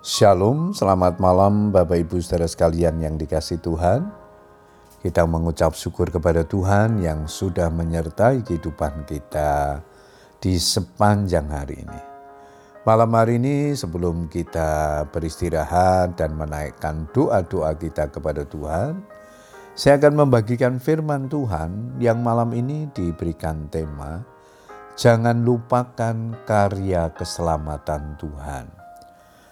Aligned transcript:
Shalom, 0.00 0.72
selamat 0.72 1.20
malam 1.20 1.68
Bapak 1.76 2.00
Ibu 2.08 2.24
saudara 2.24 2.48
sekalian 2.48 3.04
yang 3.04 3.20
dikasih 3.20 3.60
Tuhan. 3.60 4.08
Kita 5.04 5.28
mengucap 5.28 5.76
syukur 5.76 6.08
kepada 6.08 6.40
Tuhan 6.40 7.04
yang 7.04 7.28
sudah 7.28 7.68
menyertai 7.68 8.40
kehidupan 8.40 9.04
kita 9.04 9.84
di 10.40 10.56
sepanjang 10.56 11.52
hari 11.52 11.84
ini. 11.84 12.00
Malam 12.88 13.12
hari 13.12 13.36
ini 13.36 13.76
sebelum 13.76 14.32
kita 14.32 15.04
beristirahat 15.12 16.16
dan 16.16 16.32
menaikkan 16.32 17.04
doa-doa 17.12 17.76
kita 17.76 18.08
kepada 18.08 18.48
Tuhan, 18.48 19.04
saya 19.76 20.00
akan 20.00 20.16
membagikan 20.16 20.80
firman 20.80 21.28
Tuhan 21.28 22.00
yang 22.00 22.24
malam 22.24 22.56
ini 22.56 22.88
diberikan 22.96 23.68
tema 23.68 24.24
Jangan 24.96 25.44
lupakan 25.44 26.40
karya 26.48 27.12
keselamatan 27.12 28.16
Tuhan. 28.16 28.79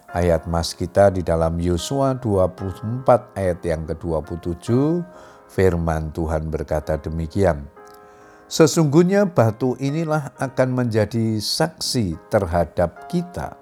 Ayat 0.09 0.49
mas 0.49 0.73
kita 0.73 1.13
di 1.13 1.21
dalam 1.21 1.61
Yosua 1.61 2.17
24 2.17 3.37
ayat 3.37 3.61
yang 3.61 3.85
ke-27 3.85 5.05
firman 5.53 6.09
Tuhan 6.17 6.49
berkata 6.49 6.97
demikian. 6.97 7.69
Sesungguhnya 8.49 9.29
batu 9.29 9.77
inilah 9.77 10.33
akan 10.41 10.69
menjadi 10.73 11.37
saksi 11.37 12.17
terhadap 12.33 13.13
kita 13.13 13.53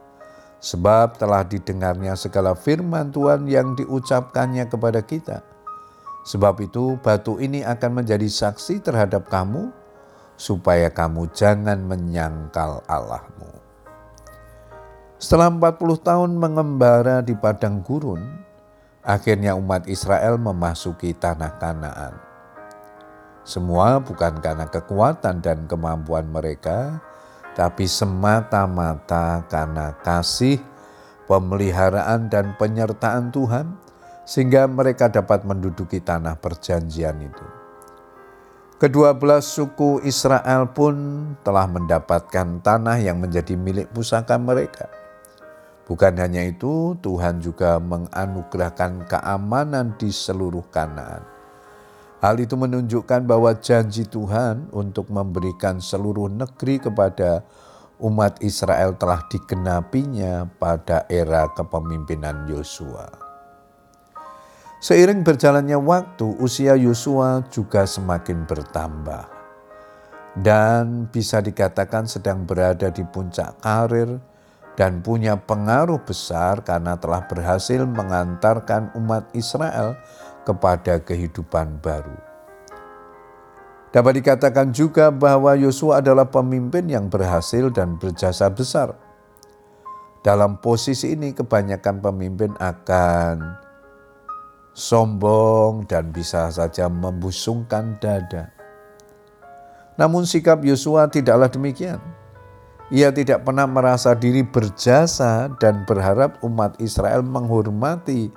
sebab 0.63 1.19
telah 1.19 1.43
didengarnya 1.43 2.15
segala 2.15 2.55
firman 2.55 3.11
Tuhan 3.11 3.51
yang 3.51 3.75
diucapkannya 3.75 4.71
kepada 4.71 5.03
kita. 5.03 5.43
Sebab 6.31 6.63
itu 6.63 6.95
batu 7.03 7.43
ini 7.43 7.67
akan 7.67 8.07
menjadi 8.07 8.31
saksi 8.31 8.87
terhadap 8.87 9.27
kamu 9.27 9.75
supaya 10.39 10.95
kamu 10.95 11.27
jangan 11.35 11.83
menyangkal 11.83 12.87
Allahmu. 12.87 13.56
Setelah 15.17 15.49
40 15.49 15.97
tahun 16.05 16.37
mengembara 16.37 17.25
di 17.25 17.33
padang 17.33 17.81
gurun, 17.81 18.21
akhirnya 19.01 19.57
umat 19.57 19.89
Israel 19.89 20.37
memasuki 20.37 21.17
tanah 21.17 21.57
Kanaan. 21.57 22.13
Semua 23.41 23.97
bukan 23.97 24.37
karena 24.45 24.69
kekuatan 24.69 25.41
dan 25.41 25.65
kemampuan 25.65 26.29
mereka, 26.29 27.01
tapi 27.57 27.89
semata-mata 27.89 29.41
karena 29.49 29.97
kasih, 30.05 30.61
pemeliharaan, 31.25 32.29
dan 32.29 32.53
penyertaan 32.61 33.33
Tuhan, 33.33 33.73
sehingga 34.29 34.69
mereka 34.69 35.09
dapat 35.09 35.49
menduduki 35.49 35.97
tanah 35.97 36.37
perjanjian 36.37 37.17
itu. 37.25 37.47
Kedua 38.77 39.17
belas 39.17 39.49
suku 39.49 40.05
Israel 40.05 40.69
pun 40.77 41.33
telah 41.41 41.65
mendapatkan 41.65 42.61
tanah 42.61 43.01
yang 43.01 43.17
menjadi 43.17 43.57
milik 43.57 43.89
pusaka 43.97 44.37
mereka. 44.37 45.06
Bukan 45.87 46.19
hanya 46.19 46.43
itu, 46.43 46.99
Tuhan 46.99 47.39
juga 47.39 47.79
menganugerahkan 47.79 49.07
keamanan 49.07 49.95
di 49.95 50.11
seluruh 50.11 50.67
Kanaan. 50.75 51.23
Hal 52.19 52.43
itu 52.43 52.59
menunjukkan 52.59 53.23
bahwa 53.23 53.55
janji 53.55 54.03
Tuhan 54.03 54.75
untuk 54.75 55.15
memberikan 55.15 55.79
seluruh 55.79 56.27
negeri 56.27 56.83
kepada 56.83 57.47
umat 58.03 58.43
Israel 58.43 58.99
telah 58.99 59.23
dikenapinya 59.31 60.51
pada 60.59 61.07
era 61.07 61.47
kepemimpinan 61.55 62.51
Yosua. 62.51 63.07
Seiring 64.83 65.23
berjalannya 65.23 65.79
waktu, 65.79 66.37
usia 66.43 66.75
Yosua 66.75 67.47
juga 67.49 67.87
semakin 67.87 68.43
bertambah 68.45 69.25
dan 70.37 71.09
bisa 71.09 71.41
dikatakan 71.41 72.05
sedang 72.05 72.45
berada 72.45 72.93
di 72.93 73.01
puncak 73.09 73.57
karir 73.65 74.21
dan 74.77 75.01
punya 75.01 75.41
pengaruh 75.41 76.05
besar 76.05 76.61
karena 76.61 77.01
telah 77.01 77.25
berhasil 77.25 77.81
mengantarkan 77.89 78.93
umat 79.01 79.33
Israel 79.33 79.97
kepada 80.45 81.01
kehidupan 81.01 81.81
baru. 81.81 82.15
Dapat 83.91 84.21
dikatakan 84.21 84.77
juga 84.77 85.09
bahwa 85.09 85.57
Yosua 85.57 86.05
adalah 86.05 86.29
pemimpin 86.29 86.85
yang 86.85 87.09
berhasil 87.09 87.73
dan 87.73 87.97
berjasa 87.97 88.53
besar. 88.53 88.93
Dalam 90.21 90.61
posisi 90.61 91.17
ini 91.17 91.33
kebanyakan 91.33 92.05
pemimpin 92.05 92.53
akan 92.61 93.57
sombong 94.77 95.89
dan 95.89 96.13
bisa 96.13 96.53
saja 96.53 96.93
membusungkan 96.93 97.97
dada. 97.97 98.53
Namun 99.97 100.29
sikap 100.29 100.61
Yosua 100.61 101.09
tidaklah 101.09 101.49
demikian. 101.49 101.97
Ia 102.87 103.11
tidak 103.11 103.43
pernah 103.43 103.67
merasa 103.67 104.15
diri 104.15 104.47
berjasa 104.47 105.51
dan 105.59 105.83
berharap 105.91 106.39
umat 106.47 106.79
Israel 106.79 107.27
menghormati 107.27 108.31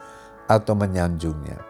atau 0.50 0.74
menyanjungnya. 0.74 1.62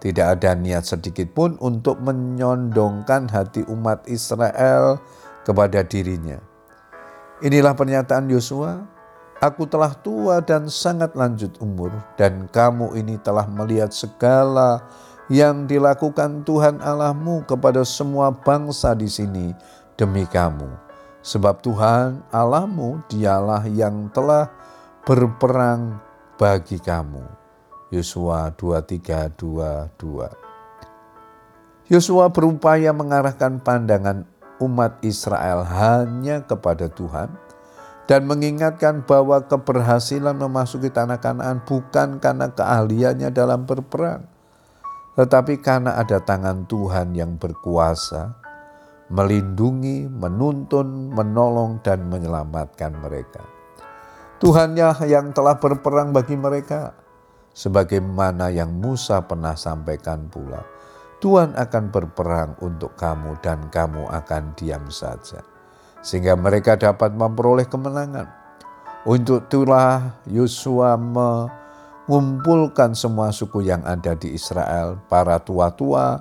Tidak 0.00 0.24
ada 0.24 0.56
niat 0.56 0.88
sedikit 0.88 1.28
pun 1.36 1.60
untuk 1.60 2.00
menyondongkan 2.00 3.28
hati 3.28 3.68
umat 3.68 4.08
Israel 4.08 4.96
kepada 5.44 5.84
dirinya. 5.84 6.40
Inilah 7.44 7.76
pernyataan 7.76 8.32
Yosua, 8.32 8.96
Aku 9.36 9.68
telah 9.68 9.92
tua 10.00 10.40
dan 10.40 10.72
sangat 10.72 11.12
lanjut 11.12 11.60
umur, 11.60 11.92
dan 12.16 12.48
kamu 12.48 12.96
ini 12.96 13.20
telah 13.20 13.44
melihat 13.44 13.92
segala 13.92 14.80
yang 15.28 15.68
dilakukan 15.68 16.40
Tuhan 16.48 16.80
Allahmu 16.80 17.44
kepada 17.44 17.84
semua 17.84 18.32
bangsa 18.32 18.96
di 18.96 19.04
sini 19.04 19.52
demi 20.00 20.24
kamu 20.24 20.85
Sebab 21.26 21.58
Tuhan 21.58 22.22
Allahmu 22.30 23.02
dialah 23.10 23.66
yang 23.66 24.06
telah 24.14 24.46
berperang 25.02 25.98
bagi 26.38 26.78
kamu. 26.78 27.26
Yosua 27.90 28.54
23:22. 28.54 30.30
Yosua 31.90 32.30
berupaya 32.30 32.94
mengarahkan 32.94 33.58
pandangan 33.58 34.22
umat 34.62 35.02
Israel 35.02 35.66
hanya 35.66 36.46
kepada 36.46 36.86
Tuhan 36.86 37.34
dan 38.06 38.22
mengingatkan 38.30 39.02
bahwa 39.02 39.42
keberhasilan 39.50 40.38
memasuki 40.38 40.94
tanah 40.94 41.18
Kanaan 41.18 41.58
bukan 41.66 42.22
karena 42.22 42.54
keahliannya 42.54 43.34
dalam 43.34 43.66
berperang, 43.66 44.30
tetapi 45.18 45.58
karena 45.58 45.98
ada 45.98 46.22
tangan 46.22 46.70
Tuhan 46.70 47.18
yang 47.18 47.34
berkuasa 47.34 48.45
melindungi, 49.06 50.10
menuntun, 50.10 51.14
menolong, 51.14 51.78
dan 51.82 52.10
menyelamatkan 52.10 52.94
mereka. 52.98 53.46
Tuhannya 54.42 55.06
yang 55.08 55.32
telah 55.32 55.56
berperang 55.56 56.12
bagi 56.12 56.36
mereka, 56.36 56.92
sebagaimana 57.56 58.52
yang 58.52 58.68
Musa 58.68 59.24
pernah 59.24 59.56
sampaikan 59.56 60.28
pula. 60.28 60.60
Tuhan 61.16 61.56
akan 61.56 61.84
berperang 61.88 62.60
untuk 62.60 62.92
kamu 63.00 63.40
dan 63.40 63.72
kamu 63.72 64.04
akan 64.12 64.52
diam 64.52 64.92
saja. 64.92 65.40
Sehingga 66.04 66.36
mereka 66.36 66.76
dapat 66.76 67.16
memperoleh 67.16 67.64
kemenangan. 67.64 68.28
Untuk 69.08 69.48
itulah 69.48 70.20
Yosua 70.28 71.00
mengumpulkan 71.00 72.92
semua 72.92 73.32
suku 73.32 73.64
yang 73.64 73.80
ada 73.88 74.12
di 74.12 74.36
Israel, 74.36 75.00
para 75.08 75.40
tua-tua, 75.40 76.20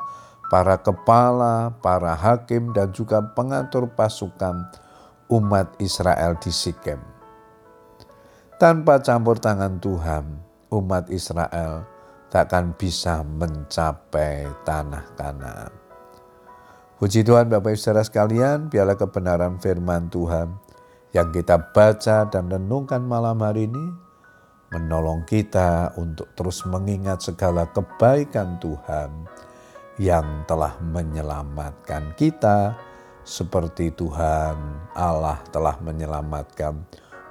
para 0.50 0.78
kepala, 0.80 1.76
para 1.82 2.14
hakim, 2.14 2.72
dan 2.72 2.94
juga 2.94 3.22
pengatur 3.34 3.90
pasukan 3.94 4.70
umat 5.30 5.74
Israel 5.82 6.38
di 6.38 6.54
Sikem. 6.54 7.02
Tanpa 8.56 9.04
campur 9.04 9.36
tangan 9.42 9.82
Tuhan, 9.84 10.26
umat 10.72 11.12
Israel 11.12 11.84
takkan 12.32 12.72
bisa 12.76 13.24
mencapai 13.24 14.48
tanah 14.64 15.06
Kanaan. 15.20 15.72
Puji 16.96 17.28
Tuhan 17.28 17.52
Bapak 17.52 17.76
Ibu 17.76 17.80
Saudara 17.80 18.08
sekalian, 18.08 18.72
biarlah 18.72 18.96
kebenaran 18.96 19.60
firman 19.60 20.08
Tuhan 20.08 20.56
yang 21.12 21.32
kita 21.36 21.76
baca 21.76 22.28
dan 22.32 22.48
renungkan 22.48 23.04
malam 23.04 23.44
hari 23.44 23.68
ini 23.68 23.86
menolong 24.72 25.24
kita 25.28 25.96
untuk 26.00 26.32
terus 26.36 26.64
mengingat 26.68 27.24
segala 27.24 27.68
kebaikan 27.72 28.60
Tuhan 28.60 29.28
yang 29.96 30.44
telah 30.44 30.76
menyelamatkan 30.84 32.16
kita, 32.20 32.76
seperti 33.26 33.96
Tuhan 33.96 34.56
Allah 34.94 35.40
telah 35.50 35.80
menyelamatkan 35.82 36.84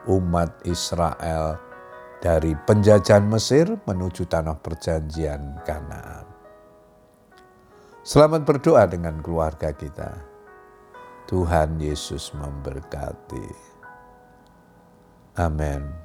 umat 0.09 0.65
Israel 0.67 1.61
dari 2.19 2.57
penjajahan 2.57 3.29
Mesir 3.29 3.69
menuju 3.85 4.25
tanah 4.27 4.57
perjanjian 4.59 5.61
Kanaan. 5.63 6.27
Selamat 8.05 8.45
berdoa 8.45 8.85
dengan 8.89 9.21
keluarga 9.25 9.73
kita. 9.73 10.13
Tuhan 11.25 11.81
Yesus 11.81 12.37
memberkati. 12.37 13.49
Amin. 15.41 16.04